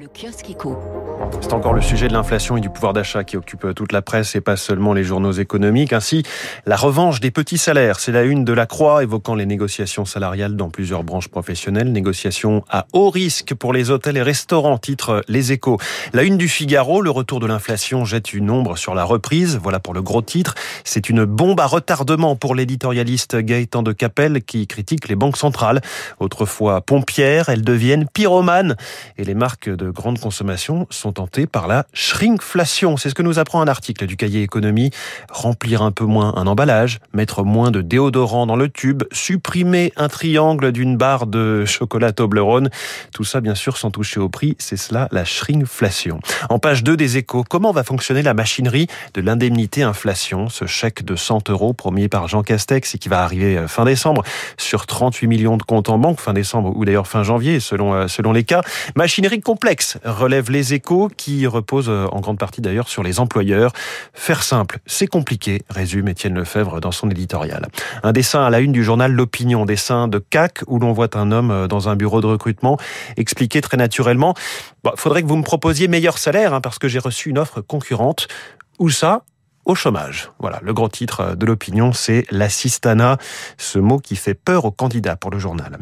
Le 0.00 0.06
kiosque. 0.06 0.56
C'est 1.42 1.52
encore 1.52 1.74
le 1.74 1.82
sujet 1.82 2.08
de 2.08 2.14
l'inflation 2.14 2.56
et 2.56 2.60
du 2.62 2.70
pouvoir 2.70 2.94
d'achat 2.94 3.22
qui 3.22 3.36
occupe 3.36 3.74
toute 3.74 3.92
la 3.92 4.00
presse 4.00 4.34
et 4.34 4.40
pas 4.40 4.56
seulement 4.56 4.94
les 4.94 5.04
journaux 5.04 5.32
économiques. 5.32 5.92
Ainsi, 5.92 6.22
la 6.64 6.76
revanche 6.76 7.20
des 7.20 7.30
petits 7.30 7.58
salaires, 7.58 8.00
c'est 8.00 8.12
la 8.12 8.22
une 8.22 8.46
de 8.46 8.54
la 8.54 8.64
Croix 8.64 9.02
évoquant 9.02 9.34
les 9.34 9.44
négociations 9.44 10.06
salariales 10.06 10.56
dans 10.56 10.70
plusieurs 10.70 11.04
branches 11.04 11.28
professionnelles. 11.28 11.92
Négociations 11.92 12.64
à 12.70 12.86
haut 12.94 13.10
risque 13.10 13.52
pour 13.54 13.74
les 13.74 13.90
hôtels 13.90 14.16
et 14.16 14.22
restaurants, 14.22 14.78
titre 14.78 15.22
Les 15.28 15.52
Échos. 15.52 15.76
La 16.14 16.22
une 16.22 16.38
du 16.38 16.48
Figaro, 16.48 17.02
le 17.02 17.10
retour 17.10 17.38
de 17.38 17.46
l'inflation 17.46 18.06
jette 18.06 18.32
une 18.32 18.50
ombre 18.50 18.78
sur 18.78 18.94
la 18.94 19.04
reprise. 19.04 19.58
Voilà 19.62 19.80
pour 19.80 19.92
le 19.92 20.00
gros 20.00 20.22
titre. 20.22 20.54
C'est 20.82 21.10
une 21.10 21.26
bombe 21.26 21.60
à 21.60 21.66
retardement 21.66 22.36
pour 22.36 22.54
l'éditorialiste 22.54 23.36
Gaëtan 23.36 23.82
de 23.82 23.92
Capelle 23.92 24.42
qui 24.42 24.66
critique 24.66 25.08
les 25.08 25.16
banques 25.16 25.36
centrales. 25.36 25.82
Autrefois 26.20 26.80
pompières, 26.80 27.50
elles 27.50 27.64
deviennent 27.64 28.06
pyromanes 28.08 28.76
et 29.18 29.24
les 29.24 29.34
marques 29.34 29.68
de 29.68 29.89
grande 29.92 30.18
consommation 30.18 30.86
sont 30.90 31.12
tentées 31.12 31.46
par 31.46 31.68
la 31.68 31.86
shrinkflation. 31.92 32.96
C'est 32.96 33.10
ce 33.10 33.14
que 33.14 33.22
nous 33.22 33.38
apprend 33.38 33.60
un 33.60 33.68
article 33.68 34.06
du 34.06 34.16
cahier 34.16 34.42
économie. 34.42 34.90
Remplir 35.30 35.82
un 35.82 35.92
peu 35.92 36.04
moins 36.04 36.34
un 36.36 36.46
emballage, 36.46 36.98
mettre 37.12 37.44
moins 37.44 37.70
de 37.70 37.82
déodorant 37.82 38.46
dans 38.46 38.56
le 38.56 38.68
tube, 38.68 39.02
supprimer 39.12 39.92
un 39.96 40.08
triangle 40.08 40.72
d'une 40.72 40.96
barre 40.96 41.26
de 41.26 41.64
chocolat 41.64 42.12
Toblerone. 42.12 42.70
Tout 43.14 43.24
ça, 43.24 43.40
bien 43.40 43.54
sûr, 43.54 43.76
sans 43.76 43.90
toucher 43.90 44.20
au 44.20 44.28
prix. 44.28 44.56
C'est 44.58 44.76
cela, 44.76 45.08
la 45.12 45.24
shrinkflation. 45.24 46.20
En 46.48 46.58
page 46.58 46.84
2 46.84 46.96
des 46.96 47.16
échos, 47.16 47.44
comment 47.48 47.72
va 47.72 47.84
fonctionner 47.84 48.22
la 48.22 48.34
machinerie 48.34 48.86
de 49.14 49.20
l'indemnité 49.20 49.82
inflation? 49.82 50.48
Ce 50.48 50.66
chèque 50.66 51.04
de 51.04 51.16
100 51.16 51.50
euros 51.50 51.72
promis 51.72 52.08
par 52.08 52.28
Jean 52.28 52.42
Castex 52.42 52.94
et 52.94 52.98
qui 52.98 53.08
va 53.08 53.22
arriver 53.22 53.56
euh, 53.56 53.68
fin 53.68 53.84
décembre 53.84 54.22
sur 54.56 54.86
38 54.86 55.26
millions 55.26 55.56
de 55.56 55.62
comptes 55.62 55.88
en 55.88 55.98
banque, 55.98 56.20
fin 56.20 56.32
décembre 56.32 56.72
ou 56.76 56.84
d'ailleurs 56.84 57.06
fin 57.06 57.22
janvier, 57.22 57.60
selon, 57.60 57.94
euh, 57.94 58.08
selon 58.08 58.32
les 58.32 58.44
cas. 58.44 58.62
Machinerie 58.96 59.40
complexe 59.70 59.98
relève 60.04 60.50
les 60.50 60.74
échos, 60.74 61.08
qui 61.16 61.46
repose 61.46 61.88
euh, 61.88 62.08
en 62.10 62.18
grande 62.18 62.40
partie 62.40 62.60
d'ailleurs 62.60 62.88
sur 62.88 63.04
les 63.04 63.20
employeurs. 63.20 63.70
Faire 64.14 64.42
simple, 64.42 64.80
c'est 64.84 65.06
compliqué, 65.06 65.62
résume 65.70 66.08
Étienne 66.08 66.34
Lefebvre 66.34 66.80
dans 66.80 66.90
son 66.90 67.08
éditorial. 67.08 67.68
Un 68.02 68.10
dessin 68.10 68.42
à 68.42 68.50
la 68.50 68.58
une 68.58 68.72
du 68.72 68.82
journal 68.82 69.12
L'Opinion, 69.12 69.64
dessin 69.66 70.08
de 70.08 70.18
CAC, 70.18 70.62
où 70.66 70.80
l'on 70.80 70.92
voit 70.92 71.16
un 71.16 71.30
homme 71.30 71.52
euh, 71.52 71.68
dans 71.68 71.88
un 71.88 71.94
bureau 71.94 72.20
de 72.20 72.26
recrutement 72.26 72.78
expliquer 73.16 73.60
très 73.60 73.76
naturellement, 73.76 74.34
il 74.84 74.90
faudrait 74.96 75.22
que 75.22 75.28
vous 75.28 75.36
me 75.36 75.44
proposiez 75.44 75.86
meilleur 75.86 76.18
salaire, 76.18 76.52
hein, 76.52 76.60
parce 76.60 76.80
que 76.80 76.88
j'ai 76.88 76.98
reçu 76.98 77.30
une 77.30 77.38
offre 77.38 77.60
concurrente. 77.60 78.26
Où 78.80 78.90
ça 78.90 79.22
au 79.66 79.76
chômage. 79.76 80.32
Voilà, 80.40 80.58
le 80.62 80.72
grand 80.72 80.88
titre 80.88 81.36
de 81.36 81.46
l'opinion, 81.46 81.92
c'est 81.92 82.24
l'assistanat, 82.32 83.18
ce 83.56 83.78
mot 83.78 83.98
qui 83.98 84.16
fait 84.16 84.34
peur 84.34 84.64
aux 84.64 84.72
candidats 84.72 85.16
pour 85.16 85.30
le 85.30 85.38
journal. 85.38 85.78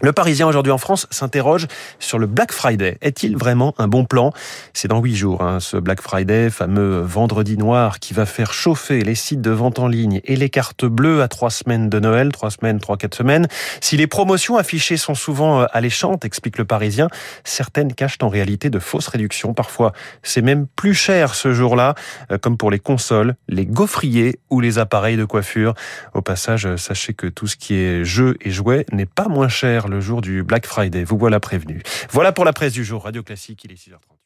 Le 0.00 0.12
Parisien 0.12 0.48
aujourd'hui 0.48 0.72
en 0.72 0.78
France 0.78 1.06
s'interroge 1.10 1.68
sur 2.00 2.18
le 2.18 2.26
Black 2.26 2.50
Friday. 2.52 2.98
Est-il 3.00 3.36
vraiment 3.36 3.74
un 3.78 3.86
bon 3.86 4.04
plan? 4.04 4.32
C'est 4.72 4.88
dans 4.88 5.00
huit 5.00 5.14
jours, 5.14 5.42
hein, 5.42 5.60
ce 5.60 5.76
Black 5.76 6.00
Friday, 6.00 6.50
fameux 6.50 7.00
vendredi 7.00 7.56
noir 7.56 8.00
qui 8.00 8.12
va 8.12 8.26
faire 8.26 8.52
chauffer 8.52 9.02
les 9.04 9.14
sites 9.14 9.40
de 9.40 9.52
vente 9.52 9.78
en 9.78 9.86
ligne 9.86 10.20
et 10.24 10.34
les 10.34 10.50
cartes 10.50 10.84
bleues 10.84 11.22
à 11.22 11.28
trois 11.28 11.50
semaines 11.50 11.88
de 11.88 12.00
Noël, 12.00 12.32
trois 12.32 12.50
semaines, 12.50 12.80
trois, 12.80 12.96
quatre 12.96 13.14
semaines. 13.14 13.46
Si 13.80 13.96
les 13.96 14.08
promotions 14.08 14.56
affichées 14.56 14.96
sont 14.96 15.14
souvent 15.14 15.60
euh, 15.60 15.66
alléchantes, 15.72 16.24
explique 16.24 16.58
le 16.58 16.64
Parisien, 16.64 17.08
certaines 17.44 17.94
cachent 17.94 18.18
en 18.20 18.28
réalité 18.28 18.70
de 18.70 18.80
fausses 18.80 19.08
réductions. 19.08 19.54
Parfois, 19.54 19.92
c'est 20.24 20.42
même 20.42 20.66
plus 20.66 20.94
cher 20.94 21.36
ce 21.36 21.52
jour-là, 21.52 21.94
euh, 22.32 22.38
comme 22.38 22.56
pour 22.56 22.72
les 22.72 22.80
consoles, 22.80 23.36
les 23.46 23.64
gaufriers 23.64 24.40
ou 24.50 24.58
les 24.60 24.80
appareils 24.80 25.16
de 25.16 25.24
coiffure. 25.24 25.74
Au 26.14 26.20
passage, 26.20 26.74
sachez 26.76 27.14
que 27.14 27.28
tout 27.28 27.46
ce 27.46 27.56
qui 27.56 27.74
est 27.74 28.04
jeux 28.04 28.36
et 28.40 28.50
jouets 28.50 28.86
n'est 28.90 29.06
pas 29.06 29.28
moins 29.28 29.48
cher 29.48 29.84
le 29.94 30.00
jour 30.00 30.20
du 30.20 30.42
Black 30.42 30.66
Friday. 30.66 31.04
Vous 31.04 31.16
voilà 31.16 31.40
prévenu. 31.40 31.82
Voilà 32.10 32.32
pour 32.32 32.44
la 32.44 32.52
presse 32.52 32.72
du 32.72 32.84
jour. 32.84 33.04
Radio 33.04 33.22
Classique, 33.22 33.64
il 33.64 33.72
est 33.72 33.76
6h30. 33.76 34.23